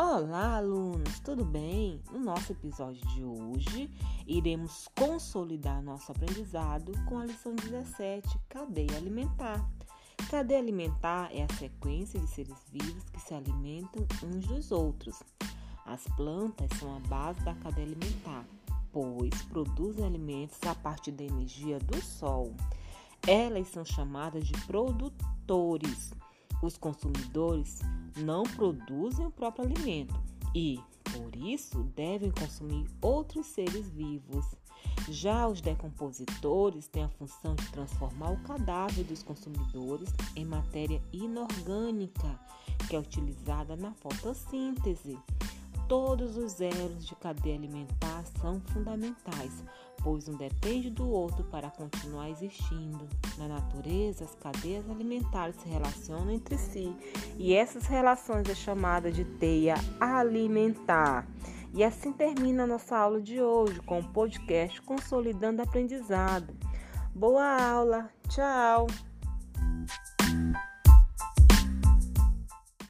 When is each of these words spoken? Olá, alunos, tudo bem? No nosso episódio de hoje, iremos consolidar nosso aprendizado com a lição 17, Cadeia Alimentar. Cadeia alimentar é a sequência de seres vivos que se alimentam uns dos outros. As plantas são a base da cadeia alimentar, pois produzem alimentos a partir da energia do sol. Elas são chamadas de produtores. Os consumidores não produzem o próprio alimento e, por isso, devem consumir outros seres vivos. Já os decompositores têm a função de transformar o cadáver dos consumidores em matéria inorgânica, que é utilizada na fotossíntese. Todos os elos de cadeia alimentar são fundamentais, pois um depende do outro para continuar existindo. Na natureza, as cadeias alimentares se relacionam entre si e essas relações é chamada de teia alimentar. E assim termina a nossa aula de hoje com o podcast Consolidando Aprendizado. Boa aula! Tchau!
Olá, 0.00 0.58
alunos, 0.58 1.18
tudo 1.18 1.44
bem? 1.44 2.00
No 2.12 2.20
nosso 2.20 2.52
episódio 2.52 3.04
de 3.08 3.24
hoje, 3.24 3.90
iremos 4.28 4.88
consolidar 4.96 5.82
nosso 5.82 6.12
aprendizado 6.12 6.92
com 7.06 7.18
a 7.18 7.24
lição 7.24 7.56
17, 7.56 8.38
Cadeia 8.48 8.96
Alimentar. 8.96 9.68
Cadeia 10.30 10.60
alimentar 10.60 11.30
é 11.34 11.42
a 11.42 11.54
sequência 11.56 12.20
de 12.20 12.28
seres 12.28 12.54
vivos 12.70 13.10
que 13.10 13.20
se 13.20 13.34
alimentam 13.34 14.06
uns 14.22 14.46
dos 14.46 14.70
outros. 14.70 15.20
As 15.84 16.04
plantas 16.14 16.70
são 16.78 16.94
a 16.96 17.00
base 17.00 17.40
da 17.40 17.54
cadeia 17.56 17.88
alimentar, 17.88 18.46
pois 18.92 19.42
produzem 19.50 20.06
alimentos 20.06 20.58
a 20.64 20.76
partir 20.76 21.10
da 21.10 21.24
energia 21.24 21.80
do 21.80 22.00
sol. 22.00 22.54
Elas 23.26 23.66
são 23.66 23.84
chamadas 23.84 24.46
de 24.46 24.52
produtores. 24.64 26.12
Os 26.62 26.76
consumidores 26.76 27.80
não 28.18 28.42
produzem 28.42 29.26
o 29.26 29.30
próprio 29.30 29.64
alimento 29.64 30.14
e, 30.54 30.80
por 31.12 31.34
isso, 31.36 31.82
devem 31.94 32.30
consumir 32.30 32.86
outros 33.00 33.46
seres 33.46 33.88
vivos. 33.90 34.44
Já 35.08 35.46
os 35.48 35.60
decompositores 35.60 36.86
têm 36.88 37.04
a 37.04 37.08
função 37.08 37.54
de 37.54 37.66
transformar 37.70 38.32
o 38.32 38.42
cadáver 38.42 39.04
dos 39.04 39.22
consumidores 39.22 40.12
em 40.36 40.44
matéria 40.44 41.02
inorgânica, 41.12 42.38
que 42.88 42.96
é 42.96 42.98
utilizada 42.98 43.76
na 43.76 43.92
fotossíntese. 43.94 45.18
Todos 45.88 46.36
os 46.36 46.60
elos 46.60 47.06
de 47.06 47.16
cadeia 47.16 47.56
alimentar 47.56 48.22
são 48.42 48.60
fundamentais, 48.60 49.64
pois 50.02 50.28
um 50.28 50.36
depende 50.36 50.90
do 50.90 51.08
outro 51.08 51.42
para 51.44 51.70
continuar 51.70 52.28
existindo. 52.28 53.08
Na 53.38 53.48
natureza, 53.48 54.24
as 54.24 54.34
cadeias 54.34 54.88
alimentares 54.90 55.56
se 55.56 55.66
relacionam 55.66 56.30
entre 56.30 56.58
si 56.58 56.94
e 57.38 57.54
essas 57.54 57.86
relações 57.86 58.46
é 58.50 58.54
chamada 58.54 59.10
de 59.10 59.24
teia 59.24 59.76
alimentar. 59.98 61.26
E 61.72 61.82
assim 61.82 62.12
termina 62.12 62.64
a 62.64 62.66
nossa 62.66 62.94
aula 62.94 63.20
de 63.20 63.40
hoje 63.40 63.80
com 63.80 64.00
o 64.00 64.12
podcast 64.12 64.82
Consolidando 64.82 65.62
Aprendizado. 65.62 66.54
Boa 67.14 67.62
aula! 67.62 68.10
Tchau! 68.28 68.86